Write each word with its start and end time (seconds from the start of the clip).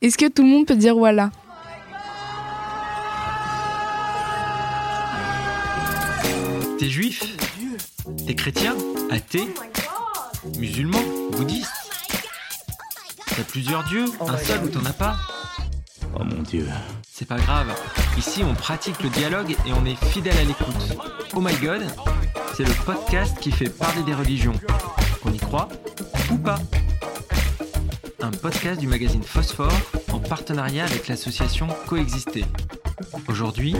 Est-ce 0.00 0.16
que 0.16 0.28
tout 0.28 0.42
le 0.44 0.48
monde 0.48 0.66
peut 0.66 0.76
dire 0.76 0.94
voilà? 0.94 1.30
T'es 6.78 6.88
juif? 6.88 7.24
T'es 8.24 8.36
chrétien? 8.36 8.76
Athée? 9.10 9.48
Musulman? 10.56 11.00
Bouddhiste? 11.32 11.72
T'as 13.26 13.42
plusieurs 13.42 13.82
dieux? 13.84 14.04
Un 14.20 14.38
seul 14.38 14.64
ou 14.64 14.68
t'en 14.68 14.84
as 14.84 14.92
pas? 14.92 15.16
Oh 16.14 16.22
mon 16.22 16.42
dieu. 16.42 16.68
C'est 17.10 17.26
pas 17.26 17.38
grave. 17.38 17.74
Ici, 18.16 18.44
on 18.44 18.54
pratique 18.54 19.02
le 19.02 19.10
dialogue 19.10 19.56
et 19.66 19.72
on 19.72 19.84
est 19.84 19.96
fidèle 20.12 20.38
à 20.38 20.44
l'écoute. 20.44 20.96
Oh 21.34 21.40
my 21.40 21.54
god, 21.56 21.84
c'est 22.56 22.64
le 22.64 22.84
podcast 22.86 23.36
qui 23.40 23.50
fait 23.50 23.68
parler 23.68 24.02
des 24.04 24.14
religions. 24.14 24.54
On 25.24 25.32
y 25.32 25.38
croit 25.38 25.68
ou 26.30 26.38
pas? 26.38 26.60
Un 28.20 28.30
podcast 28.32 28.80
du 28.80 28.88
magazine 28.88 29.22
Phosphore 29.22 29.72
en 30.12 30.18
partenariat 30.18 30.84
avec 30.84 31.06
l'association 31.06 31.68
Coexister. 31.86 32.44
Aujourd'hui, 33.28 33.76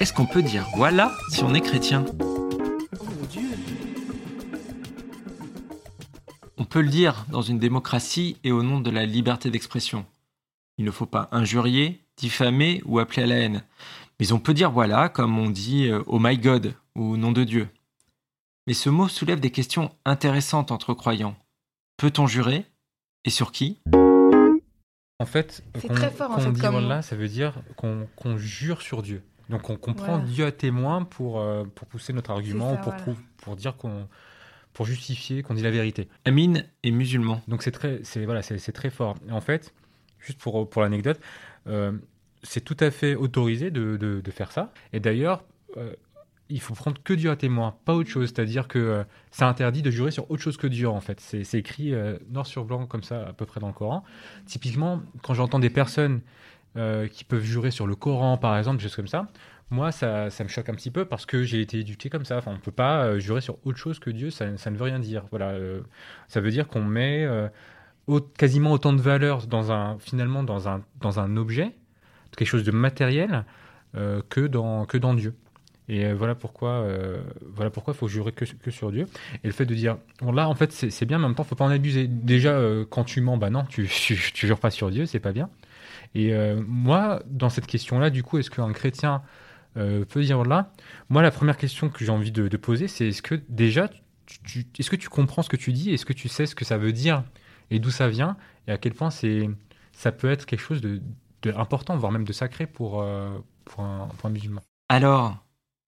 est-ce 0.00 0.14
qu'on 0.14 0.24
peut 0.24 0.42
dire 0.42 0.66
voilà 0.76 1.12
si 1.30 1.44
on 1.44 1.52
est 1.52 1.60
chrétien? 1.60 2.06
On 6.56 6.64
peut 6.64 6.80
le 6.80 6.88
dire 6.88 7.26
dans 7.30 7.42
une 7.42 7.58
démocratie 7.58 8.38
et 8.44 8.52
au 8.52 8.62
nom 8.62 8.80
de 8.80 8.90
la 8.90 9.04
liberté 9.04 9.50
d'expression. 9.50 10.06
Il 10.78 10.86
ne 10.86 10.90
faut 10.90 11.06
pas 11.06 11.28
injurier, 11.30 12.00
diffamer 12.16 12.80
ou 12.86 12.98
appeler 12.98 13.24
à 13.24 13.26
la 13.26 13.36
haine. 13.36 13.62
Mais 14.18 14.32
on 14.32 14.38
peut 14.38 14.54
dire 14.54 14.70
voilà, 14.70 15.10
comme 15.10 15.38
on 15.38 15.50
dit 15.50 15.88
euh, 15.88 16.02
Oh 16.06 16.18
my 16.18 16.38
God 16.38 16.74
ou 16.94 17.18
nom 17.18 17.32
de 17.32 17.44
Dieu. 17.44 17.68
Mais 18.66 18.74
ce 18.74 18.88
mot 18.88 19.08
soulève 19.08 19.40
des 19.40 19.50
questions 19.50 19.90
intéressantes 20.06 20.70
entre 20.70 20.94
croyants. 20.94 21.36
Peut-on 21.98 22.26
jurer? 22.26 22.64
Et 23.24 23.30
sur 23.30 23.52
qui 23.52 23.78
En 25.18 25.26
fait, 25.26 25.62
C'est 25.80 25.88
très 25.88 26.10
fort, 26.10 26.32
en 26.32 26.38
fait, 26.38 26.50
dit 26.52 26.60
comme- 26.60 27.02
ça 27.02 27.16
veut 27.16 27.28
dire 27.28 27.54
qu'on 27.76 28.06
qu'on 28.16 28.36
jure 28.36 28.82
sur 28.82 29.02
Dieu. 29.02 29.22
Donc 29.48 29.68
on 29.70 29.76
comprend 29.76 30.16
Voilà. 30.18 30.24
Dieu 30.30 30.46
à 30.46 30.52
témoin 30.52 31.04
pour, 31.04 31.38
euh, 31.40 31.64
pour 31.74 31.86
pousser 31.86 32.12
notre 32.12 32.30
argument, 32.30 32.74
ça, 32.74 32.80
ou 32.80 32.82
pour, 32.82 32.92
voilà. 32.92 33.20
pour 33.38 33.56
dire 33.56 33.76
qu'on 33.76 34.08
pour 34.72 34.86
justifier 34.86 35.42
qu'on 35.42 35.54
dit 35.54 35.62
la 35.62 35.70
vérité. 35.70 36.08
Amine 36.24 36.64
est 36.82 36.90
musulman. 36.90 37.40
Donc 37.46 37.62
c'est 37.62 37.70
très, 37.70 38.00
c'est 38.02 38.24
voilà, 38.24 38.42
c'est 38.42 38.58
c'est 38.58 38.72
très 38.72 38.90
fort. 38.90 39.14
Et 39.28 39.32
en 39.32 39.40
fait, 39.40 39.72
juste 40.18 40.40
pour, 40.40 40.68
pour 40.68 40.82
l'anecdote, 40.82 41.20
euh, 41.68 41.92
c'est 42.42 42.62
tout 42.62 42.76
à 42.80 42.90
fait 42.90 43.14
autorisé 43.14 43.70
de, 43.70 43.96
de, 43.96 44.20
de 44.20 44.30
faire 44.32 44.50
ça. 44.50 44.72
Et 44.92 44.98
d'ailleurs, 44.98 45.44
euh, 45.76 45.94
il 46.50 46.60
faut 46.60 46.74
prendre 46.74 47.02
que 47.02 47.14
Dieu 47.14 47.30
à 47.30 47.36
témoin, 47.36 47.74
pas 47.84 47.94
autre 47.94 48.10
chose. 48.10 48.28
C'est-à-dire 48.28 48.68
que 48.68 48.78
euh, 48.78 49.04
c'est 49.30 49.44
interdit 49.44 49.82
de 49.82 49.90
jurer 49.90 50.10
sur 50.10 50.30
autre 50.30 50.42
chose 50.42 50.56
que 50.56 50.66
Dieu, 50.66 50.88
en 50.88 51.00
fait. 51.00 51.20
C'est 51.20 51.58
écrit 51.58 51.94
euh, 51.94 52.18
noir 52.30 52.46
sur 52.46 52.64
blanc 52.64 52.86
comme 52.86 53.02
ça, 53.02 53.28
à 53.28 53.32
peu 53.32 53.46
près 53.46 53.60
dans 53.60 53.68
le 53.68 53.72
Coran. 53.72 54.04
Typiquement, 54.46 55.02
quand 55.22 55.34
j'entends 55.34 55.58
des 55.58 55.70
personnes 55.70 56.20
euh, 56.76 57.06
qui 57.06 57.22
peuvent 57.22 57.44
jurer 57.44 57.70
sur 57.70 57.86
le 57.86 57.94
Coran, 57.94 58.36
par 58.36 58.58
exemple, 58.58 58.78
des 58.78 58.82
choses 58.82 58.96
comme 58.96 59.06
ça, 59.06 59.28
moi, 59.70 59.92
ça, 59.92 60.28
ça 60.28 60.42
me 60.42 60.48
choque 60.48 60.68
un 60.68 60.74
petit 60.74 60.90
peu 60.90 61.04
parce 61.04 61.24
que 61.24 61.44
j'ai 61.44 61.60
été 61.60 61.78
éduqué 61.78 62.10
comme 62.10 62.24
ça. 62.24 62.38
Enfin, 62.38 62.50
on 62.50 62.54
ne 62.54 62.60
peut 62.60 62.72
pas 62.72 63.04
euh, 63.04 63.20
jurer 63.20 63.40
sur 63.40 63.64
autre 63.64 63.78
chose 63.78 64.00
que 64.00 64.10
Dieu, 64.10 64.30
ça, 64.30 64.56
ça 64.56 64.72
ne 64.72 64.76
veut 64.76 64.82
rien 64.82 64.98
dire. 64.98 65.22
Voilà, 65.30 65.50
euh, 65.50 65.82
ça 66.26 66.40
veut 66.40 66.50
dire 66.50 66.66
qu'on 66.66 66.82
met 66.82 67.28
quasiment 68.36 68.72
autant 68.72 68.92
de 68.92 69.00
valeur 69.00 69.46
dans 69.46 69.70
un, 69.70 70.00
finalement 70.00 70.42
dans 70.42 70.68
un, 70.68 70.82
dans 71.00 71.20
un 71.20 71.36
objet, 71.36 71.76
quelque 72.36 72.48
chose 72.48 72.64
de 72.64 72.72
matériel, 72.72 73.44
que, 74.28 74.48
dans, 74.48 74.84
que 74.86 74.98
dans 74.98 75.14
Dieu. 75.14 75.36
Et 75.88 76.06
euh, 76.06 76.14
voilà 76.14 76.34
pourquoi 76.34 76.70
euh, 76.70 77.22
voilà 77.42 77.70
pourquoi 77.70 77.92
il 77.94 77.96
faut 77.96 78.08
jurer 78.08 78.32
que, 78.32 78.70
sur 78.70 78.90
Dieu. 78.90 79.06
Et 79.42 79.46
le 79.46 79.52
fait 79.52 79.66
de 79.66 79.74
dire, 79.74 79.98
bon, 80.20 80.32
là, 80.32 80.48
en 80.48 80.54
fait, 80.54 80.72
c'est 80.72 81.04
bien, 81.04 81.18
mais 81.18 81.24
en 81.24 81.28
même 81.28 81.36
temps, 81.36 81.44
faut 81.44 81.54
pas 81.54 81.64
en 81.64 81.70
abuser. 81.70 82.06
Déjà, 82.08 82.52
euh, 82.52 82.84
quand 82.88 83.04
tu 83.04 83.20
mens, 83.20 83.36
bah 83.36 83.50
non, 83.50 83.64
tu, 83.64 83.86
tu, 83.88 84.18
tu 84.32 84.46
jures 84.46 84.58
pas 84.60 84.70
sur 84.70 84.90
Dieu, 84.90 85.06
c'est 85.06 85.20
pas 85.20 85.32
bien. 85.32 85.50
Et 86.16 86.32
moi, 86.68 87.24
dans 87.26 87.48
cette 87.48 87.66
question-là, 87.66 88.08
du 88.08 88.22
coup, 88.22 88.38
est-ce 88.38 88.48
qu'un 88.48 88.72
chrétien 88.72 89.22
peut 89.74 90.22
dire 90.22 90.44
là? 90.44 90.70
Moi, 91.08 91.22
la 91.22 91.32
première 91.32 91.56
question 91.56 91.88
que 91.88 92.04
j'ai 92.04 92.12
envie 92.12 92.30
de, 92.30 92.56
poser, 92.56 92.86
c'est 92.86 93.08
est-ce 93.08 93.20
que 93.20 93.34
déjà, 93.48 93.90
est-ce 94.78 94.90
que 94.90 94.94
tu 94.94 95.08
comprends 95.08 95.42
ce 95.42 95.48
que 95.48 95.56
tu 95.56 95.72
dis? 95.72 95.92
Est-ce 95.92 96.06
que 96.06 96.12
tu 96.12 96.28
sais 96.28 96.46
ce 96.46 96.54
que 96.54 96.64
ça 96.64 96.78
veut 96.78 96.92
dire? 96.92 97.24
Et 97.72 97.80
d'où 97.80 97.90
ça 97.90 98.06
vient? 98.06 98.36
Et 98.68 98.70
à 98.70 98.78
quel 98.78 98.94
point 98.94 99.10
ça 99.10 100.12
peut 100.12 100.30
être 100.30 100.46
quelque 100.46 100.60
chose 100.60 100.80
de, 100.80 101.00
voire 101.42 102.12
même 102.12 102.24
de 102.24 102.32
sacré 102.32 102.68
pour, 102.68 103.04
pour, 103.64 103.84
un, 103.84 104.06
pour 104.16 104.26
un 104.26 104.32
musulman 104.32 104.62
Alors, 104.88 105.43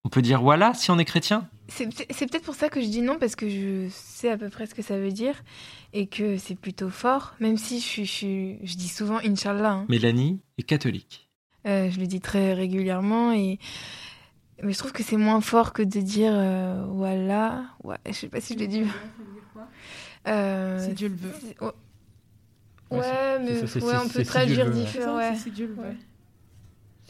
on 0.06 0.08
peut 0.08 0.22
dire 0.22 0.40
voilà 0.40 0.72
si 0.72 0.92
on 0.92 0.98
est 1.00 1.04
chrétien 1.04 1.48
C'est 1.66 1.86
peut-être 1.88 2.44
pour 2.44 2.54
ça 2.54 2.68
que 2.68 2.80
je 2.80 2.86
dis 2.86 3.02
non, 3.02 3.18
parce 3.18 3.34
que 3.34 3.48
je 3.48 3.88
sais 3.90 4.30
à 4.30 4.38
peu 4.38 4.48
près 4.48 4.66
ce 4.66 4.74
que 4.74 4.80
ça 4.82 4.96
veut 4.96 5.10
dire 5.10 5.34
et 5.92 6.06
que 6.06 6.36
c'est 6.38 6.54
plutôt 6.54 6.90
fort, 6.90 7.34
même 7.40 7.56
si 7.56 7.80
je, 7.80 8.04
je, 8.04 8.76
dis 8.76 8.88
souvent 8.88 9.18
Inch'Allah. 9.24 9.72
hein. 9.72 9.86
Mélanie 9.88 10.38
est 10.58 10.62
catholique. 10.62 11.28
Euh, 11.66 11.90
je 11.90 11.98
le 11.98 12.06
dis 12.06 12.20
très 12.20 12.54
régulièrement 12.54 13.32
et 13.32 13.58
mais 14.62 14.72
je 14.72 14.78
trouve 14.78 14.92
que 14.92 15.02
c'est 15.02 15.16
moins 15.16 15.40
fort 15.40 15.72
que 15.72 15.82
de 15.82 16.00
dire 16.00 16.32
euh, 16.32 16.84
voilà. 16.88 17.64
Ouais, 17.82 17.96
je 18.06 18.12
sais 18.12 18.28
pas 18.28 18.40
si 18.40 18.54
je 18.54 18.60
l'ai 18.60 18.68
dit. 18.68 18.84
Euh, 20.28 20.86
Si 20.86 20.94
Dieu 20.94 21.08
le 21.08 21.16
veut. 21.16 21.34
ouais. 22.92 23.38
Mais 23.40 23.60
ouais, 23.82 23.96
on 24.04 24.08
peut 24.08 24.22
si 24.22 24.24
traduire. 24.24 24.66
Ouais. 24.68 25.34
Si 25.36 25.50
Dieu 25.50 25.66
le 25.66 25.74
veut. 25.74 25.96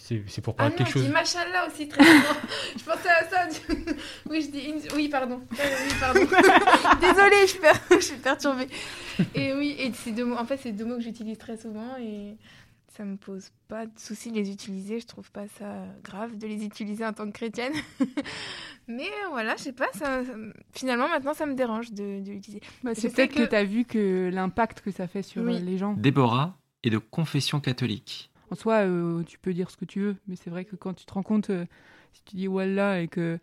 C'est, 0.08 0.40
pour 0.40 0.54
Ah 0.58 0.68
parler 0.68 0.70
non, 0.70 0.74
de 0.74 0.78
quelque 0.78 0.88
je 0.88 0.92
chose. 0.92 1.06
dis 1.06 1.12
machallah 1.12 1.66
aussi 1.66 1.88
très 1.88 2.04
souvent. 2.04 2.40
je 2.78 2.84
pensais 2.84 3.08
à 3.08 3.28
ça. 3.28 3.46
du- 3.48 3.76
oui, 4.30 4.42
je 4.42 4.50
dis 4.50 4.70
in- 4.70 4.94
oui, 4.94 5.08
pardon. 5.08 5.40
Euh, 5.52 5.64
oui, 5.84 5.94
pardon. 5.98 6.20
Désolée, 7.00 7.42
je 7.42 7.46
suis, 7.46 7.58
per- 7.58 7.72
je 7.90 8.00
suis 8.04 8.16
perturbée. 8.16 8.68
Et 9.34 9.52
oui, 9.54 9.74
et 9.78 9.90
c'est 9.92 10.12
deux 10.12 10.24
mots. 10.24 10.36
En 10.36 10.44
fait, 10.44 10.58
c'est 10.62 10.70
deux 10.72 10.84
mots 10.84 10.94
que 10.96 11.02
j'utilise 11.02 11.38
très 11.38 11.56
souvent 11.56 11.96
et 12.00 12.36
ça 12.96 13.04
me 13.04 13.16
pose 13.16 13.50
pas 13.66 13.86
de 13.86 13.98
souci 13.98 14.30
de 14.30 14.36
les 14.36 14.50
utiliser. 14.50 15.00
Je 15.00 15.06
trouve 15.06 15.30
pas 15.32 15.48
ça 15.58 15.84
grave 16.04 16.38
de 16.38 16.46
les 16.46 16.64
utiliser 16.64 17.04
en 17.04 17.12
tant 17.12 17.26
que 17.26 17.32
chrétienne. 17.32 17.72
Mais 18.88 19.08
voilà, 19.30 19.56
je 19.56 19.62
sais 19.64 19.72
pas. 19.72 19.88
Ça, 19.94 20.24
ça- 20.24 20.32
finalement, 20.72 21.08
maintenant, 21.08 21.34
ça 21.34 21.46
me 21.46 21.54
dérange 21.54 21.90
de, 21.92 22.20
de 22.20 22.30
l'utiliser. 22.30 22.62
Bah, 22.84 22.92
Je 22.94 23.00
c'est 23.00 23.10
peut-être 23.12 23.32
que, 23.34 23.42
que- 23.42 23.48
tu 23.48 23.56
as 23.56 23.64
vu 23.64 23.84
que 23.84 24.30
l'impact 24.32 24.82
que 24.82 24.92
ça 24.92 25.08
fait 25.08 25.22
sur 25.22 25.42
Oui. 25.42 25.58
les 25.60 25.78
gens. 25.78 25.94
Déborah 25.94 26.56
est 26.84 26.90
de 26.90 26.98
confession 26.98 27.58
catholique. 27.60 28.30
En 28.50 28.54
soi, 28.54 28.86
euh, 28.86 29.22
tu 29.24 29.38
peux 29.38 29.52
dire 29.52 29.70
ce 29.70 29.76
que 29.76 29.84
tu 29.84 30.00
veux, 30.00 30.16
mais 30.28 30.36
c'est 30.36 30.50
vrai 30.50 30.64
que 30.64 30.76
quand 30.76 30.94
tu 30.94 31.04
te 31.04 31.12
rends 31.12 31.22
compte, 31.22 31.50
euh, 31.50 31.64
si 32.12 32.22
tu 32.24 32.36
dis 32.36 32.46
Wallah 32.48 33.00
et 33.00 33.08
que, 33.08 33.38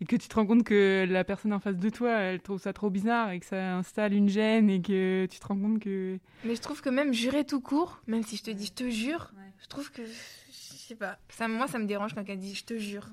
et 0.00 0.04
que 0.04 0.14
tu 0.16 0.28
te 0.28 0.34
rends 0.36 0.46
compte 0.46 0.62
que 0.64 1.06
la 1.08 1.24
personne 1.24 1.52
en 1.52 1.58
face 1.58 1.76
de 1.76 1.88
toi, 1.90 2.12
elle 2.12 2.40
trouve 2.40 2.60
ça 2.60 2.72
trop 2.72 2.88
bizarre 2.90 3.30
et 3.30 3.40
que 3.40 3.46
ça 3.46 3.76
installe 3.76 4.12
une 4.12 4.28
gêne 4.28 4.70
et 4.70 4.80
que 4.80 5.26
tu 5.30 5.38
te 5.40 5.46
rends 5.46 5.58
compte 5.58 5.80
que. 5.80 6.18
Mais 6.44 6.54
je 6.54 6.60
trouve 6.60 6.80
que 6.82 6.88
même 6.88 7.12
jurer 7.12 7.44
tout 7.44 7.60
court, 7.60 8.00
même 8.06 8.22
si 8.22 8.36
je 8.36 8.42
te 8.44 8.50
dis 8.50 8.66
je 8.66 8.72
te 8.72 8.88
jure, 8.90 9.32
je 9.62 9.66
trouve 9.66 9.90
que 9.90 10.02
je 10.04 10.12
sais 10.52 10.94
pas. 10.94 11.18
Ça, 11.30 11.48
moi, 11.48 11.66
ça 11.66 11.78
me 11.78 11.86
dérange 11.86 12.14
quand 12.14 12.22
quelqu'un 12.24 12.40
dit 12.40 12.54
je 12.54 12.64
te 12.64 12.78
jure. 12.78 13.08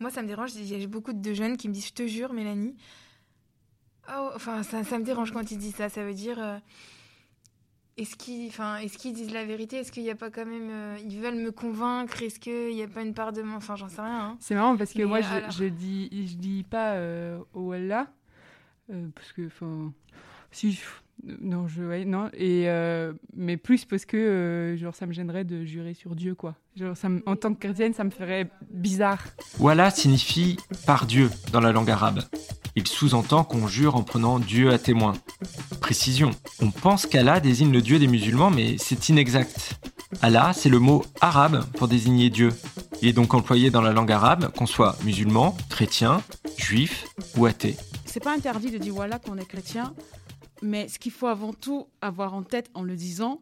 Moi, 0.00 0.10
ça 0.10 0.22
me 0.22 0.26
dérange. 0.28 0.54
Il 0.54 0.66
y 0.66 0.82
a 0.82 0.86
beaucoup 0.88 1.12
de 1.12 1.32
jeunes 1.34 1.56
qui 1.56 1.68
me 1.68 1.74
disent 1.74 1.88
je 1.88 1.92
te 1.92 2.06
jure, 2.06 2.32
Mélanie. 2.32 2.74
Oh, 4.08 4.30
enfin, 4.34 4.62
ça, 4.62 4.82
ça 4.82 4.98
me 4.98 5.04
dérange 5.04 5.30
quand 5.30 5.50
ils 5.52 5.58
disent 5.58 5.74
ça. 5.76 5.88
Ça 5.88 6.04
veut 6.04 6.14
dire. 6.14 6.38
euh, 6.38 6.58
est-ce 8.00 8.16
qu'ils 8.16 8.48
enfin, 8.48 8.76
est 8.78 8.88
qu'ils 8.96 9.12
disent 9.12 9.32
la 9.32 9.44
vérité? 9.44 9.76
Est-ce 9.76 9.92
qu'il 9.92 10.02
n'y 10.02 10.10
a 10.10 10.14
pas 10.14 10.30
quand 10.30 10.46
même. 10.46 10.70
euh, 10.70 10.96
ils 11.06 11.18
veulent 11.20 11.34
me 11.42 11.50
convaincre? 11.52 12.22
Est-ce 12.22 12.38
qu'il 12.40 12.74
n'y 12.74 12.82
a 12.82 12.88
pas 12.88 13.02
une 13.02 13.14
part 13.14 13.32
de. 13.32 13.42
Enfin, 13.56 13.76
j'en 13.76 13.88
sais 13.88 14.00
rien. 14.00 14.20
hein. 14.30 14.36
C'est 14.40 14.54
marrant 14.54 14.76
parce 14.76 14.92
que 14.92 14.98
Mais 14.98 15.04
moi, 15.04 15.18
alors- 15.18 15.50
je, 15.50 15.64
je 15.64 15.68
dis, 15.68 16.08
je 16.12 16.34
dis 16.36 16.62
pas 16.68 16.92
euh, 16.94 17.38
au 17.54 17.68
Wallah, 17.68 18.06
euh, 18.92 19.06
parce 19.14 19.32
que, 19.32 19.46
enfin, 19.46 19.92
si, 20.50 20.72
je- 20.72 20.80
non, 21.42 21.68
je, 21.68 21.82
ouais, 21.82 22.04
non, 22.06 22.30
et 22.32 22.64
euh, 22.70 23.12
mais 23.36 23.58
plus 23.58 23.84
parce 23.84 24.06
que, 24.06 24.16
euh, 24.16 24.76
genre, 24.78 24.94
ça 24.94 25.04
me 25.06 25.12
gênerait 25.12 25.44
de 25.44 25.64
jurer 25.64 25.92
sur 25.92 26.14
Dieu, 26.16 26.34
quoi. 26.34 26.54
Genre, 26.76 26.96
ça 26.96 27.08
me- 27.10 27.22
en 27.26 27.36
tant 27.36 27.52
que 27.52 27.58
chrétienne, 27.60 27.92
ça 27.92 28.04
me 28.04 28.10
ferait 28.10 28.48
bizarre. 28.70 29.22
Voilà 29.58 29.90
signifie 29.90 30.56
par 30.86 31.04
Dieu 31.06 31.28
dans 31.52 31.60
la 31.60 31.72
langue 31.72 31.90
arabe. 31.90 32.20
Il 32.76 32.86
sous-entend 32.86 33.44
qu'on 33.44 33.66
jure 33.66 33.96
en 33.96 34.02
prenant 34.04 34.38
Dieu 34.38 34.70
à 34.70 34.78
témoin. 34.78 35.12
Précision, 35.94 36.30
on 36.62 36.70
pense 36.70 37.04
qu'Allah 37.04 37.40
désigne 37.40 37.72
le 37.72 37.82
Dieu 37.82 37.98
des 37.98 38.06
musulmans, 38.06 38.48
mais 38.48 38.78
c'est 38.78 39.08
inexact. 39.08 39.74
Allah, 40.22 40.52
c'est 40.54 40.68
le 40.68 40.78
mot 40.78 41.04
arabe 41.20 41.64
pour 41.72 41.88
désigner 41.88 42.30
Dieu. 42.30 42.52
Il 43.02 43.08
est 43.08 43.12
donc 43.12 43.34
employé 43.34 43.70
dans 43.72 43.82
la 43.82 43.90
langue 43.92 44.12
arabe, 44.12 44.52
qu'on 44.56 44.66
soit 44.66 44.96
musulman, 45.02 45.56
chrétien, 45.68 46.22
juif 46.56 47.06
ou 47.36 47.44
athée. 47.46 47.76
C'est 48.04 48.22
pas 48.22 48.32
interdit 48.32 48.70
de 48.70 48.78
dire 48.78 48.94
voilà 48.94 49.18
qu'on 49.18 49.36
est 49.36 49.44
chrétien, 49.44 49.92
mais 50.62 50.86
ce 50.86 51.00
qu'il 51.00 51.10
faut 51.10 51.26
avant 51.26 51.52
tout 51.52 51.88
avoir 52.00 52.34
en 52.34 52.44
tête 52.44 52.70
en 52.74 52.84
le 52.84 52.94
disant, 52.94 53.40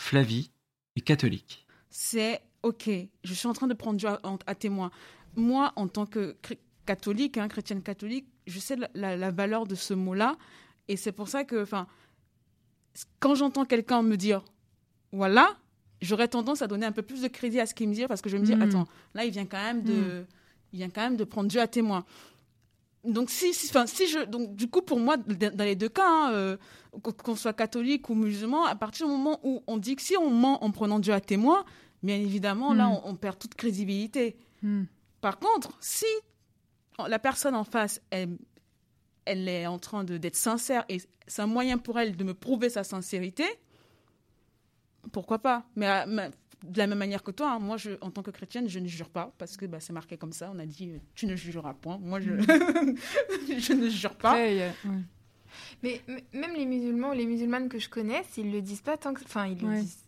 Flavie 0.00 0.52
est 0.96 1.02
catholique. 1.02 1.66
c'est 1.90 2.40
ok, 2.62 2.88
je 3.24 3.34
suis 3.34 3.46
en 3.46 3.52
train 3.52 3.66
de 3.66 3.74
prendre 3.74 3.98
Dieu 3.98 4.08
à, 4.08 4.18
à 4.46 4.54
témoin. 4.54 4.90
Moi, 5.36 5.70
en 5.76 5.86
tant 5.86 6.06
que 6.06 6.38
catholique, 6.86 7.36
hein, 7.36 7.48
chrétienne 7.48 7.82
catholique, 7.82 8.24
je 8.46 8.58
sais 8.58 8.76
la, 8.76 8.88
la- 8.94 9.16
la 9.18 9.30
valeur 9.30 9.66
de 9.66 9.74
ce 9.74 9.92
mot-là, 9.92 10.36
et 10.90 10.96
c'est 10.96 11.12
pour 11.12 11.28
ça 11.28 11.44
que, 11.44 11.62
enfin, 11.62 11.86
quand 13.20 13.36
j'entends 13.36 13.64
quelqu'un 13.64 14.02
me 14.02 14.16
dire, 14.16 14.44
voilà, 15.12 15.56
j'aurais 16.02 16.26
tendance 16.26 16.62
à 16.62 16.66
donner 16.66 16.84
un 16.84 16.90
peu 16.90 17.02
plus 17.02 17.22
de 17.22 17.28
crédit 17.28 17.60
à 17.60 17.66
ce 17.66 17.74
qu'il 17.74 17.88
me 17.88 17.94
dit 17.94 18.04
parce 18.08 18.20
que 18.20 18.28
je 18.28 18.36
vais 18.36 18.40
me 18.40 18.46
dire, 18.46 18.58
hmm. 18.58 18.62
attends, 18.62 18.88
là, 19.14 19.24
il 19.24 19.30
vient 19.30 19.46
quand 19.46 19.62
même 19.62 19.84
de, 19.84 19.92
hmm. 19.92 20.26
il 20.72 20.78
vient 20.78 20.90
quand 20.90 21.02
même 21.02 21.16
de 21.16 21.22
prendre 21.22 21.48
Dieu 21.48 21.60
à 21.60 21.68
témoin. 21.68 22.04
Donc 23.04 23.30
si, 23.30 23.54
si, 23.54 23.68
si 23.86 24.08
je, 24.08 24.24
donc 24.26 24.56
du 24.56 24.68
coup 24.68 24.82
pour 24.82 24.98
moi 24.98 25.16
dans 25.16 25.64
les 25.64 25.76
deux 25.76 25.88
cas, 25.88 26.06
hein, 26.06 26.32
euh, 26.32 26.56
qu'on 27.00 27.36
soit 27.36 27.54
catholique 27.54 28.10
ou 28.10 28.14
musulman, 28.14 28.66
à 28.66 28.74
partir 28.74 29.06
du 29.06 29.12
moment 29.12 29.38
où 29.44 29.62
on 29.68 29.78
dit 29.78 29.94
que 29.94 30.02
si 30.02 30.16
on 30.18 30.28
ment 30.28 30.62
en 30.62 30.70
prenant 30.72 30.98
Dieu 30.98 31.14
à 31.14 31.20
témoin, 31.20 31.64
bien 32.02 32.16
évidemment 32.16 32.74
là 32.74 32.88
hmm. 32.88 33.00
on, 33.04 33.14
perd 33.14 33.38
toute 33.38 33.54
crédibilité. 33.54 34.36
Par 35.20 35.38
contre, 35.38 35.70
si 35.80 36.04
la 37.08 37.18
personne 37.18 37.54
en 37.54 37.64
face 37.64 38.02
elle, 38.10 38.36
elle 39.24 39.48
est 39.48 39.66
en 39.66 39.78
train 39.78 40.04
de- 40.04 40.18
d'être 40.18 40.36
sincère 40.36 40.84
et 40.88 41.00
c'est 41.26 41.42
un 41.42 41.46
moyen 41.46 41.78
pour 41.78 41.98
elle 41.98 42.16
de 42.16 42.24
me 42.24 42.34
prouver 42.34 42.68
sa 42.70 42.84
sincérité, 42.84 43.44
pourquoi 45.12 45.38
pas? 45.38 45.64
Mais, 45.76 45.86
de 46.62 46.76
la 46.78 46.86
même 46.86 46.98
manière 46.98 47.22
que 47.22 47.30
toi, 47.30 47.52
hein, 47.52 47.58
moi, 47.58 47.78
je, 47.78 47.92
en 48.02 48.10
tant 48.10 48.22
que 48.22 48.30
chrétienne, 48.30 48.68
je 48.68 48.78
ne 48.78 48.86
jure 48.86 49.08
pas 49.08 49.32
parce 49.38 49.56
que 49.56 49.64
bah, 49.64 49.80
c'est 49.80 49.94
marqué 49.94 50.18
comme 50.18 50.32
ça. 50.32 50.50
On 50.54 50.58
a 50.58 50.66
dit, 50.66 50.90
euh, 50.90 50.98
tu 51.14 51.26
ne 51.26 51.34
jureras 51.34 51.72
point. 51.72 51.96
Moi, 51.98 52.20
je, 52.20 52.32
je 53.58 53.72
ne 53.72 53.88
jure 53.88 54.14
pas. 54.14 54.34
Ouais. 54.34 54.70
Mais 55.82 56.02
même 56.34 56.54
les 56.54 56.66
musulmans 56.66 57.10
ou 57.10 57.14
les 57.14 57.24
musulmanes 57.26 57.68
que 57.70 57.78
je 57.78 57.88
connais, 57.88 58.22
ils 58.36 58.52
le 58.52 58.60
disent 58.60 58.82
pas 58.82 58.96
tant 58.98 59.14
que. 59.14 59.22
Enfin, 59.24 59.46
ils 59.46 59.58
le 59.58 59.68
Ouais. 59.68 59.80
disent. 59.80 60.04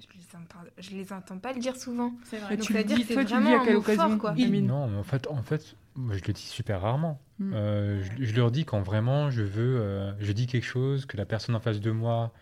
Je 0.00 0.06
les, 0.18 0.36
entends, 0.36 0.70
je 0.78 0.90
les 0.90 1.12
entends 1.12 1.38
pas 1.38 1.52
le 1.52 1.60
dire 1.60 1.76
souvent. 1.76 2.12
C'est 2.24 2.38
vrai. 2.38 2.56
Donc, 2.56 2.66
tu 2.66 2.72
ça 2.72 2.78
le 2.78 2.82
veut 2.82 2.88
dire 2.88 2.96
dis, 2.96 3.02
que 3.02 3.08
c'est 3.08 3.14
toi, 3.14 3.24
tu 3.24 3.34
le 3.34 3.40
vraiment 3.40 3.50
dis 3.50 3.54
à 3.56 3.60
un 3.60 3.64
quelle 3.64 3.74
mot 3.76 3.82
fort, 3.82 3.94
occasion 4.06 4.18
quoi. 4.18 4.34
Non, 4.34 4.88
mais 4.88 4.98
en 4.98 5.02
fait, 5.02 5.26
en 5.28 5.42
fait, 5.42 5.76
moi, 5.96 6.14
je 6.16 6.22
le 6.26 6.32
dis 6.32 6.42
super 6.42 6.80
rarement. 6.80 7.20
Mm. 7.38 7.52
Euh, 7.54 8.02
je, 8.18 8.24
je 8.24 8.34
leur 8.36 8.50
dis 8.50 8.64
quand 8.64 8.80
vraiment 8.80 9.30
je 9.30 9.42
veux, 9.42 9.78
euh, 9.80 10.12
je 10.20 10.32
dis 10.32 10.46
quelque 10.46 10.64
chose 10.66 11.06
que 11.06 11.16
la 11.16 11.24
personne 11.26 11.54
en 11.54 11.60
face 11.60 11.80
de 11.80 11.90
moi 11.90 12.32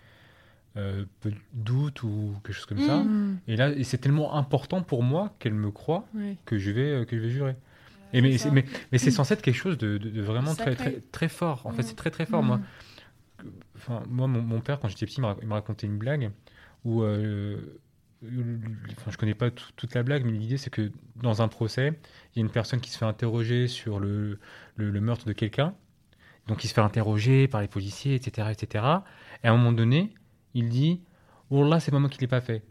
euh, 0.77 1.05
peut 1.21 1.33
doute 1.55 2.03
ou 2.03 2.35
quelque 2.45 2.55
chose 2.55 2.67
comme 2.67 2.81
ça. 2.87 2.99
Mm. 2.99 3.39
Et 3.49 3.57
là, 3.57 3.71
et 3.71 3.85
c'est 3.85 3.99
tellement 3.99 4.35
important 4.37 4.83
pour 4.83 5.03
moi 5.03 5.35
qu'elle 5.39 5.55
me 5.55 5.71
croit 5.71 6.07
que 6.45 6.59
je 6.59 6.71
vais, 6.71 7.07
que 7.07 7.17
je 7.17 7.23
vais 7.23 7.31
jurer. 7.31 7.57
Et 8.13 8.23
mais, 8.23 8.33
c'est 8.33 8.39
c'est- 8.39 8.49
ça. 8.49 8.55
mais, 8.55 8.65
mais 8.93 8.99
c'est 8.99 9.11
censé 9.11 9.35
être 9.35 9.43
quelque 9.43 9.55
chose 9.57 9.77
de, 9.79 9.99
de- 9.99 10.09
de 10.11 10.23
vraiment 10.23 10.55
très, 10.55 10.71
Sacré. 10.77 10.93
très, 10.93 11.01
très 11.13 11.29
fort. 11.29 11.67
En 11.67 11.73
fait, 11.73 11.83
Mm. 11.83 11.87
c'est 11.87 11.97
très 11.97 12.11
très 12.11 12.25
fort. 12.27 12.43
Moi, 12.43 12.61
enfin, 13.77 14.03
moi 14.09 14.27
mon, 14.27 14.41
mon 14.43 14.61
père, 14.61 14.81
quand 14.81 14.89
j'étais 14.89 15.07
petit, 15.07 15.17
il 15.19 15.23
me 15.23 15.27
rac- 15.27 15.39
il 15.43 15.49
me 15.49 15.53
racontait 15.55 15.87
une 15.87 15.99
blague 15.99 16.31
où. 16.85 17.03
euh, 17.03 17.81
euh, 18.25 18.59
enfin, 18.99 19.11
je 19.13 19.17
connais 19.19 19.35
pas 19.35 19.51
tout- 19.51 19.71
toute 19.77 19.95
la 19.95 20.03
blague, 20.03 20.25
mais 20.25 20.33
l'idée 20.33 20.57
c'est 20.59 20.71
que 20.71 20.91
dans 21.17 21.43
un 21.43 21.49
procès, 21.49 21.99
il 22.35 22.39
y 22.41 22.43
a 22.43 22.45
une 22.47 22.51
personne 22.53 22.81
qui 22.81 22.91
se 22.91 22.99
fait 22.99 23.05
interroger 23.05 23.69
sur 23.69 24.01
le 24.01 24.39
meurtre 24.79 25.27
de 25.27 25.33
quelqu'un. 25.33 25.75
Donc 26.47 26.65
il 26.65 26.69
se 26.69 26.75
fait 26.75 26.81
interroger 26.81 27.49
par 27.49 27.61
les 27.61 27.69
policiers, 27.69 28.15
etc., 28.17 28.53
etc. 28.53 29.05
Et 29.45 29.49
à 29.49 29.53
un 29.53 29.57
moment 29.57 29.73
donné, 29.73 30.15
il 30.55 30.69
dit 30.69 31.03
Oh 31.51 31.65
là, 31.65 31.81
c'est 31.81 31.91
pas 31.91 31.99
moi 32.01 32.09
qui 32.11 32.21
l'ai 32.21 32.27
pas 32.29 32.41
fait. 32.41 32.63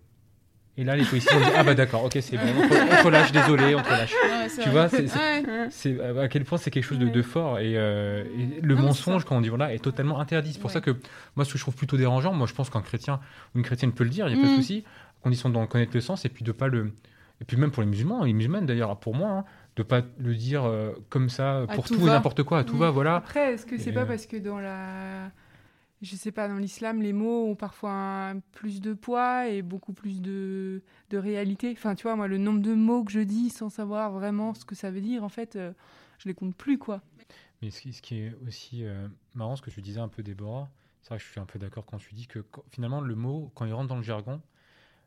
Et 0.79 0.83
là, 0.83 0.95
les 0.95 1.03
policiers 1.05 1.35
ont 1.35 1.39
dit 1.39 1.45
Ah 1.55 1.63
bah 1.63 1.73
d'accord, 1.73 2.03
ok, 2.03 2.17
c'est 2.21 2.37
bon, 2.37 2.43
on 2.55 2.67
te, 2.67 3.03
relâche, 3.05 3.31
désolé, 3.31 3.73
on 3.75 3.81
te. 3.81 3.89
Ouais, 3.89 4.47
c'est 4.47 4.61
Tu 4.61 4.69
vrai. 4.69 4.71
vois, 4.71 4.89
c'est- 4.89 5.07
c'est- 5.07 5.17
Ouais. 5.17 5.43
C'est 5.71 5.99
à 6.19 6.27
quel 6.27 6.43
point 6.45 6.57
c'est 6.59 6.69
quelque 6.71 6.83
chose 6.83 6.99
de, 6.99 7.21
fort 7.23 7.59
et, 7.59 7.73
euh, 7.77 8.23
et 8.37 8.61
le 8.61 8.75
Non, 8.75 8.83
mensonge 8.83 9.25
quand 9.25 9.35
on 9.35 9.41
dit 9.41 9.49
voilà 9.49 9.73
est 9.73 9.79
totalement 9.79 10.19
interdit. 10.19 10.53
C'est 10.53 10.59
pour 10.59 10.69
Ouais. 10.69 10.73
ça 10.73 10.81
que 10.81 10.91
moi 11.35 11.45
ce 11.45 11.51
que 11.51 11.57
je 11.57 11.63
trouve 11.63 11.75
plutôt 11.75 11.97
dérangeant, 11.97 12.31
moi 12.33 12.45
je 12.47 12.53
pense 12.53 12.69
qu'un 12.69 12.81
chrétien 12.81 13.19
ou 13.53 13.57
une 13.57 13.63
chrétienne 13.63 13.91
peut 13.91 14.03
le 14.03 14.09
dire, 14.11 14.27
il 14.29 14.35
n'y 14.35 14.39
a 14.39 14.43
pas 14.43 14.49
de 14.49 14.53
Mm. 14.53 14.57
souci, 14.61 14.83
à 15.19 15.23
condition 15.23 15.49
d'en 15.49 15.65
connaître 15.65 15.91
le 15.95 16.01
sens 16.01 16.25
et 16.25 16.29
puis 16.29 16.43
de 16.45 16.51
pas 16.51 16.67
le 16.67 16.91
et 17.41 17.45
puis 17.45 17.57
même 17.57 17.71
pour 17.71 17.81
les 17.83 17.89
musulmans, 17.89 18.23
les 18.23 18.33
musulmanes 18.33 18.65
d'ailleurs 18.65 18.97
pour 18.97 19.13
moi, 19.15 19.29
hein, 19.29 19.43
de 19.77 19.83
pas 19.83 20.01
le 20.19 20.35
dire 20.35 20.63
euh, 20.65 20.91
comme 21.09 21.29
ça 21.29 21.61
À 21.61 21.67
pour 21.67 21.85
tout 21.87 21.95
tout, 21.95 22.01
et 22.03 22.05
n'importe 22.09 22.43
quoi, 22.43 22.59
à 22.59 22.63
tout 22.63 22.75
Mm. 22.75 22.79
va, 22.79 22.89
voilà. 22.91 23.15
Après, 23.15 23.53
est-ce 23.53 23.65
que 23.65 23.77
c'est 23.77 23.89
Et, 23.89 23.93
pas 23.93 24.01
euh, 24.01 24.05
parce 24.05 24.25
que 24.27 24.37
dans 24.37 24.59
la. 24.59 25.29
Je 26.01 26.15
sais 26.15 26.31
pas, 26.31 26.47
dans 26.47 26.57
l'islam, 26.57 27.01
les 27.01 27.13
mots 27.13 27.47
ont 27.47 27.55
parfois 27.55 28.33
plus 28.51 28.81
de 28.81 28.93
poids 28.93 29.47
et 29.47 29.63
beaucoup 29.63 29.93
plus 29.93 30.21
de, 30.21 30.83
de 31.09 31.17
réalité. 31.17 31.73
Enfin, 31.75 31.95
tu 31.95 32.03
vois, 32.03 32.15
moi, 32.15 32.27
le 32.27 32.37
nombre 32.37 32.61
de 32.61 32.73
mots 32.73 33.03
que 33.03 33.11
je 33.11 33.19
dis 33.19 33.49
sans 33.49 33.69
savoir 33.69 34.11
vraiment 34.11 34.53
ce 34.53 34.63
que 34.63 34.75
ça 34.75 34.91
veut 34.91 35.01
dire, 35.01 35.23
en 35.23 35.29
fait, 35.29 35.55
euh, 35.55 35.73
je 36.19 36.27
les 36.27 36.35
compte 36.35 36.55
plus, 36.55 36.77
quoi. 36.77 37.01
Mais 37.61 37.71
ce 37.71 37.81
qui, 37.81 38.19
est 38.19 38.35
aussi 38.45 38.85
euh, 38.85 39.07
marrant, 39.33 39.55
ce 39.55 39.63
que 39.63 39.71
tu 39.71 39.81
disais 39.81 39.99
un 39.99 40.07
peu, 40.07 40.21
Déborah, 40.21 40.69
c'est 41.01 41.09
vrai 41.09 41.17
que 41.17 41.23
je 41.23 41.31
suis 41.31 41.39
un 41.39 41.45
peu 41.45 41.57
d'accord 41.57 41.85
quand 41.85 41.97
tu 41.97 42.13
dis 42.13 42.27
que 42.27 42.45
finalement, 42.69 43.01
le 43.01 43.15
mot, 43.15 43.51
quand 43.55 43.65
il 43.65 43.73
rentre 43.73 43.87
dans 43.87 43.95
le 43.95 44.03
jargon, 44.03 44.39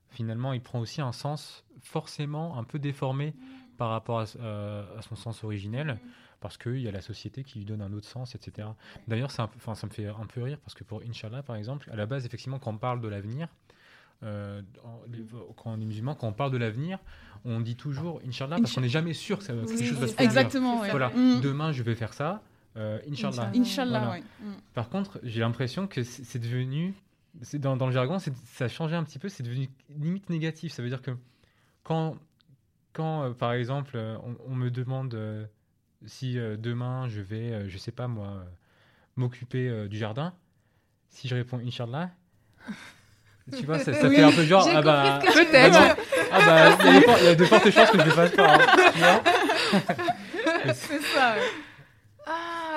finalement, 0.09 0.53
il 0.53 0.61
prend 0.61 0.81
aussi 0.81 1.01
un 1.01 1.13
sens 1.13 1.65
forcément 1.81 2.59
un 2.59 2.65
peu 2.65 2.81
déformé 2.81 3.35
par 3.81 3.89
rapport 3.89 4.21
à, 4.21 4.25
euh, 4.41 4.99
à 4.99 5.01
son 5.01 5.17
sens 5.17 5.43
originel, 5.43 5.99
parce 6.41 6.59
qu'il 6.59 6.81
y 6.83 6.87
a 6.87 6.91
la 6.93 7.01
société 7.01 7.45
qui 7.45 7.61
lui 7.61 7.65
donne 7.65 7.81
un 7.81 7.91
autre 7.95 8.07
sens, 8.07 8.35
etc. 8.35 8.69
D'ailleurs, 9.09 9.31
ça 9.31 9.49
me 9.65 9.89
fait 9.91 10.07
un 10.07 10.27
peu 10.27 10.43
rire, 10.43 10.59
parce 10.63 10.75
que 10.75 10.85
pour 10.85 11.01
Inch'Allah, 11.09 11.43
par 11.43 11.57
exemple, 11.57 11.89
à 11.91 11.97
la 11.97 12.05
base, 12.05 12.27
effectivement, 12.27 12.59
quand 12.59 12.73
on 12.73 12.77
parle 12.77 13.01
de 13.01 13.09
l'avenir, 13.09 13.49
euh, 14.23 14.61
les- 15.11 15.25
quand 15.57 15.71
on 15.73 15.81
est 15.81 15.85
musulman, 15.87 16.15
quand 16.15 16.29
on 16.29 16.35
parle 16.35 16.51
de 16.53 16.59
l'avenir, 16.59 16.99
on 17.47 17.61
dit 17.63 17.75
toujours 17.77 18.21
Inch'Allah, 18.29 18.57
parce 18.59 18.75
qu'on 18.75 18.83
n'est 18.83 18.91
jamais 18.91 19.15
sûr 19.15 19.39
que, 19.39 19.45
ça, 19.45 19.55
que 19.55 19.61
Oui, 19.61 19.67
quelque 19.69 19.85
chose 19.85 19.99
va 19.99 20.09
se 20.09 20.13
produire. 20.13 20.31
Exactement. 20.31 20.81
ouais. 20.83 20.91
Voilà, 20.91 21.09
Mm. 21.09 21.41
demain 21.41 21.73
je 21.73 21.83
vais 21.83 21.95
faire 21.95 22.13
ça, 22.13 22.43
euh, 22.77 22.99
Inch'Allah. 23.11 23.51
Inch'Allah, 23.55 23.99
Voilà. 24.01 24.11
ouais. 24.13 24.23
Mm. 24.43 24.53
Par 24.75 24.91
contre, 24.91 25.21
j'ai 25.23 25.41
l'impression 25.41 25.87
que 25.87 26.03
c'est 26.03 26.39
devenu, 26.39 26.93
dans, 27.55 27.79
dans 27.79 27.87
le 27.87 27.93
jargon, 27.93 28.19
ça 28.19 28.31
a 28.67 28.69
changé 28.69 28.95
un 28.95 29.05
petit 29.05 29.19
peu, 29.19 29.31
c'est 29.31 29.43
devenu 29.43 29.71
limite 29.89 30.29
négatif. 30.29 30.71
Ça 30.75 30.83
veut 30.83 30.91
dire 30.91 31.01
que 31.01 31.13
quand, 31.83 32.19
quand 32.93 33.25
euh, 33.25 33.31
par 33.31 33.53
exemple, 33.53 33.93
euh, 33.97 34.17
on, 34.25 34.37
on 34.53 34.55
me 34.55 34.71
demande 34.71 35.15
euh, 35.15 35.45
si 36.07 36.35
demain 36.59 37.09
je 37.09 37.21
vais, 37.21 37.69
je 37.69 37.77
sais 37.79 37.93
pas 37.93 38.09
moi, 38.09 38.45
m'occuper 39.17 39.87
du 39.89 39.99
jardin, 39.99 40.33
si 41.11 41.29
je 41.29 41.35
réponds 41.35 41.59
Inch'Allah, 41.59 42.11
tu 43.59 43.67
vois, 43.67 43.79
ça, 43.79 43.93
ça 43.93 44.09
Oui. 44.09 44.17
fait 44.17 44.23
un 44.23 44.33
peu 44.33 44.45
genre, 44.45 44.67
ah 44.73 44.81
bah, 44.83 45.19
Peut-être. 45.23 45.65
veux 45.65 45.71
dire. 45.71 45.97
ah 46.33 46.39
bah, 46.47 46.77
il 46.85 46.95
y, 46.95 46.97
a 46.97 47.01
de 47.01 47.05
for- 47.05 47.19
il 47.19 47.25
y 47.25 47.29
a 47.29 47.35
de 47.35 47.45
fortes 47.45 47.71
chances 47.71 47.91
que 47.91 47.99
je 47.99 48.05
le 48.05 48.11
fasse 48.13 48.31
pas, 48.33 48.55
hein, 48.55 48.59
tu 48.93 48.99
vois. 48.99 49.23
C'est 50.75 51.01
ça. 51.03 51.35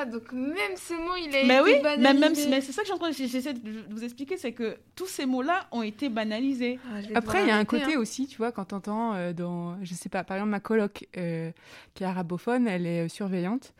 Donc 0.05 0.31
même 0.33 0.75
ce 0.75 0.93
mot, 0.93 1.15
il 1.17 1.35
a 1.35 1.43
Mais 1.45 1.55
été 1.55 1.63
oui, 1.63 1.71
mais, 1.75 1.81
banalisé. 1.97 2.19
même, 2.19 2.35
si- 2.35 2.49
mais 2.49 2.61
c'est 2.61 2.71
ça 2.71 2.83
que 2.83 3.11
j'essaie 3.13 3.53
de 3.53 3.83
vous 3.89 4.03
expliquer, 4.03 4.37
c'est 4.37 4.51
que 4.53 4.77
tous 4.95 5.07
ces 5.07 5.25
mots-là 5.25 5.67
ont 5.71 5.81
été 5.81 6.09
banalisés. 6.09 6.79
Ah, 6.91 6.99
Après, 7.15 7.41
il 7.43 7.47
y 7.47 7.51
a 7.51 7.57
un 7.57 7.65
côté 7.65 7.95
hein. 7.95 7.99
aussi, 7.99 8.27
tu 8.27 8.37
vois, 8.37 8.51
quand 8.51 8.65
t'entends 8.65 9.13
euh, 9.15 9.33
dans, 9.33 9.77
je 9.83 9.93
sais 9.93 10.09
pas, 10.09 10.23
par 10.23 10.37
exemple, 10.37 10.51
ma 10.51 10.59
coloc 10.59 11.07
euh, 11.17 11.51
qui 11.93 12.03
est 12.03 12.07
arabophone, 12.07 12.67
elle 12.67 12.85
est 12.85 13.05
euh, 13.05 13.07
surveillante. 13.09 13.73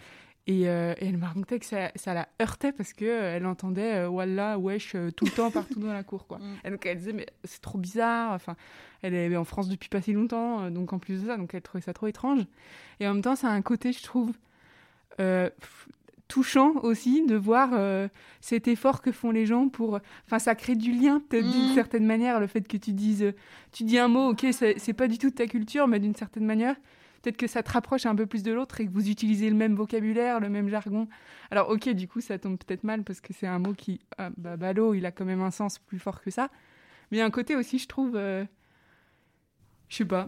Et, 0.46 0.68
euh, 0.68 0.94
et 1.00 1.08
elle 1.08 1.16
m'a 1.16 1.28
raconté 1.28 1.58
que 1.58 1.66
ça, 1.66 1.90
ça 1.96 2.14
la 2.14 2.28
heurtait 2.42 2.74
parce 2.74 2.92
que 2.92 3.06
euh, 3.06 3.38
elle 3.38 3.46
entendait 3.46 3.94
euh, 4.00 4.10
Wallah, 4.10 4.60
wesh, 4.60 4.94
euh, 4.94 5.10
tout 5.10 5.24
le 5.24 5.32
temps 5.32 5.50
partout 5.52 5.80
dans 5.80 5.94
la 5.94 6.04
cour, 6.04 6.28
quoi. 6.28 6.38
Mm. 6.42 6.56
Et 6.66 6.70
donc 6.70 6.86
elle 6.86 6.98
disait, 6.98 7.14
mais 7.14 7.28
c'est 7.46 7.62
trop 7.62 7.78
bizarre. 7.78 8.34
Enfin, 8.34 8.58
elle 9.04 9.14
est 9.14 9.34
en 9.38 9.46
France 9.46 9.70
depuis 9.70 9.88
pas 9.88 10.02
si 10.02 10.12
longtemps, 10.12 10.64
euh, 10.66 10.70
donc 10.70 10.92
en 10.92 11.00
plus 11.00 11.22
de 11.22 11.28
ça, 11.28 11.38
donc 11.38 11.54
elle 11.54 11.62
trouvait 11.62 11.82
ça 11.82 11.94
trop 11.94 12.08
étrange. 12.08 12.42
Et 13.00 13.08
en 13.08 13.14
même 13.14 13.24
temps, 13.24 13.38
ça 13.38 13.48
a 13.48 13.52
un 13.52 13.62
côté, 13.62 13.94
je 13.94 14.04
trouve, 14.04 14.34
euh, 15.22 15.50
touchant 16.28 16.74
aussi 16.84 17.26
de 17.26 17.36
voir 17.36 17.72
euh, 17.74 18.08
cet 18.42 18.68
effort 18.68 19.02
que 19.02 19.12
font 19.12 19.32
les 19.32 19.46
gens 19.46 19.70
pour. 19.70 20.00
Enfin, 20.26 20.40
ça 20.40 20.56
crée 20.56 20.76
du 20.76 20.92
lien, 20.92 21.20
peut-être 21.30 21.50
d'une 21.50 21.68
Mhm. 21.70 21.74
certaine 21.76 22.06
manière, 22.06 22.40
le 22.40 22.48
fait 22.48 22.68
que 22.68 22.78
tu 22.78 22.92
dises, 22.94 23.34
tu 23.72 23.84
dis 23.84 24.00
un 24.00 24.08
mot, 24.08 24.30
ok, 24.32 24.46
c'est 24.52 24.80
c'est 24.80 24.94
pas 24.94 25.08
du 25.08 25.18
tout 25.18 25.30
de 25.30 25.36
ta 25.36 25.48
culture, 25.48 25.88
mais 25.88 26.00
d'une 26.00 26.16
certaine 26.16 26.46
manière. 26.46 26.76
Peut-être 27.22 27.38
que 27.38 27.48
ça 27.48 27.64
te 27.64 27.72
rapproche 27.72 28.06
un 28.06 28.16
peu 28.16 28.26
plus 28.26 28.44
de 28.44 28.52
l'autre 28.52 28.82
et 28.82 28.86
que 28.86 28.92
vous 28.92 29.10
utilisez 29.10 29.50
le 29.50 29.56
même 29.56 29.76
vocabulaire, 29.76 30.42
le 30.42 30.50
même 30.50 30.68
jargon. 30.68 31.08
Alors, 31.52 31.70
ok, 31.70 31.88
du 31.90 32.06
coup, 32.08 32.20
ça 32.20 32.38
tombe 32.38 32.58
peut-être 32.58 32.84
mal 32.84 33.04
parce 33.04 33.22
que 33.22 33.32
c'est 33.32 33.48
un 33.48 33.60
mot 33.60 33.72
qui, 33.74 34.02
ah, 34.18 34.30
bah, 34.36 34.58
ballot, 34.58 34.94
il 34.94 35.06
a 35.06 35.12
quand 35.12 35.24
même 35.24 35.40
un 35.42 35.52
sens 35.52 35.80
plus 35.80 36.00
fort 36.00 36.20
que 36.22 36.32
ça. 36.32 36.50
Mais 37.12 37.18
il 37.18 37.20
y 37.20 37.24
a 37.24 37.26
un 37.26 37.30
côté 37.32 37.56
aussi, 37.56 37.80
je 37.80 37.88
trouve, 37.88 38.16
euh, 38.18 38.44
je 39.94 39.98
sais 39.98 40.06
pas. 40.06 40.28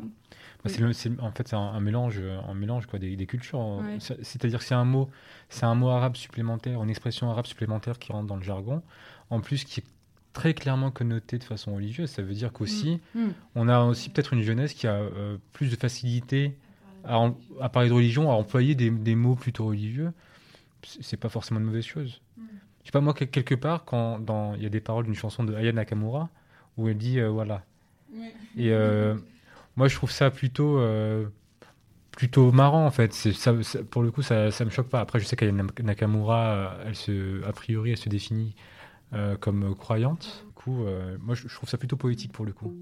Bah, 0.63 0.71
le- 0.79 0.91
en 1.21 1.31
fait, 1.31 1.47
c'est 1.47 1.55
un, 1.55 1.59
un 1.59 1.79
mélange, 1.79 2.19
un 2.47 2.53
mélange 2.53 2.85
quoi, 2.87 2.99
des, 2.99 3.15
des 3.15 3.25
cultures. 3.25 3.59
Ouais. 3.81 3.97
C'est-à-dire 4.21 4.59
que 4.59 4.65
c'est 4.65 4.75
un 4.75 4.85
mot, 4.85 5.09
c'est 5.49 5.65
un 5.65 5.75
mot 5.75 5.89
arabe 5.89 6.15
supplémentaire, 6.15 6.81
une 6.83 6.89
expression 6.89 7.29
arabe 7.29 7.45
supplémentaire 7.45 7.97
qui 7.99 8.11
rentre 8.11 8.27
dans 8.27 8.35
le 8.35 8.43
jargon. 8.43 8.81
En 9.29 9.41
plus, 9.41 9.63
qui 9.63 9.79
est 9.79 9.83
très 10.33 10.53
clairement 10.53 10.91
connoté 10.91 11.37
de 11.37 11.43
façon 11.43 11.73
religieuse. 11.75 12.09
Ça 12.09 12.21
veut 12.21 12.33
dire 12.33 12.51
qu'aussi, 12.51 12.99
Mm. 13.15 13.27
on 13.55 13.67
a 13.67 13.79
aussi 13.81 14.09
peut-être 14.09 14.33
une 14.33 14.41
jeunesse 14.41 14.73
qui 14.73 14.85
a 14.87 14.93
euh, 14.95 15.37
plus 15.53 15.69
de 15.71 15.75
facilité 15.75 16.55
à, 17.03 17.17
en- 17.19 17.37
à 17.61 17.69
parler 17.69 17.89
de 17.89 17.93
religion, 17.93 18.29
à 18.31 18.33
employer 18.35 18.75
des, 18.75 18.89
des 18.91 19.15
mots 19.15 19.35
plutôt 19.35 19.65
religieux. 19.67 20.11
C'est 20.83 21.17
pas 21.17 21.29
forcément 21.29 21.59
une 21.59 21.65
mauvaise 21.67 21.85
chose. 21.85 22.21
Mm. 22.37 22.41
Je 22.81 22.85
sais 22.87 22.91
pas, 22.91 23.01
moi, 23.01 23.13
quel- 23.13 23.29
quelque 23.29 23.55
part, 23.55 23.85
quand 23.85 24.19
il 24.57 24.63
y 24.63 24.65
a 24.65 24.69
des 24.69 24.81
paroles 24.81 25.05
d'une 25.05 25.15
chanson 25.15 25.43
de 25.43 25.53
Aya 25.55 25.71
Nakamura 25.71 26.29
où 26.77 26.87
elle 26.89 26.97
dit 26.97 27.19
euh, 27.19 27.29
voilà. 27.29 27.63
Et 28.57 28.71
euh, 28.71 29.15
moi, 29.75 29.87
je 29.87 29.95
trouve 29.95 30.11
ça 30.11 30.31
plutôt, 30.31 30.77
euh, 30.79 31.25
plutôt 32.11 32.51
marrant, 32.51 32.85
en 32.85 32.91
fait. 32.91 33.13
C'est, 33.13 33.33
ça, 33.33 33.53
ça- 33.63 33.83
pour 33.83 34.03
le 34.03 34.11
coup, 34.11 34.21
ça, 34.21 34.51
ça 34.51 34.65
me 34.65 34.69
choque 34.69 34.89
pas. 34.89 34.99
Après, 35.01 35.19
je 35.19 35.25
sais 35.25 35.35
qu'Aya 35.35 35.51
Nakamura, 35.83 36.45
euh, 36.45 36.83
elle 36.87 36.95
se, 36.95 37.43
a 37.45 37.51
priori, 37.51 37.91
elle 37.91 37.97
se 37.97 38.09
définit 38.09 38.55
euh, 39.13 39.35
comme 39.37 39.75
croyante. 39.75 40.45
Du 40.47 40.53
coup, 40.53 40.83
euh, 40.85 41.17
moi, 41.21 41.35
je, 41.35 41.47
je 41.47 41.55
trouve 41.55 41.69
ça 41.69 41.77
plutôt 41.77 41.97
poétique 41.97 42.31
pour 42.31 42.45
le 42.45 42.53
coup. 42.53 42.73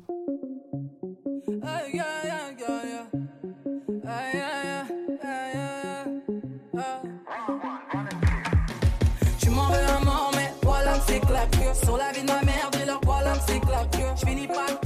Tu 9.39 9.49
m'en 9.49 9.67
veux 9.67 9.85
un 9.89 10.03
mort, 10.05 10.31
mais 10.35 10.51
voilà 10.63 10.99
c'est 11.07 11.19
claqueux. 11.19 11.73
Sur 11.83 11.97
la 11.97 12.11
vie 12.11 12.21
de 12.21 12.27
ma 12.27 12.41
mère, 12.43 12.69
dis-leur 12.71 12.99
voilà 13.03 13.33
c'est 13.47 13.59
claqueux. 13.59 14.11
Je 14.19 14.25
finis 14.25 14.47
par 14.47 14.79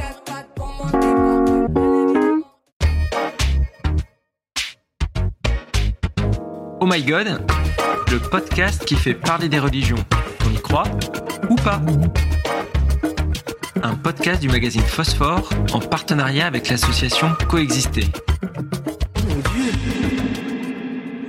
Oh 6.79 6.86
My 6.86 7.01
God, 7.03 7.41
le 8.12 8.19
podcast 8.29 8.86
qui 8.86 8.96
fait 8.96 9.13
parler 9.13 9.50
des 9.50 9.60
religions. 9.60 9.98
On 10.46 10.51
y 10.51 10.62
croit 10.62 10.86
ou 11.50 11.55
pas? 11.55 11.81
Un 13.81 13.96
podcast 13.96 14.41
du 14.41 14.48
magazine 14.48 14.81
Phosphore 14.81 15.50
en 15.74 15.79
partenariat 15.79 16.46
avec 16.46 16.69
l'association 16.69 17.29
Coexister. 17.50 18.05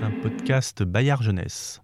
Un 0.02 0.10
podcast 0.22 0.82
Bayard 0.82 1.22
Jeunesse. 1.22 1.80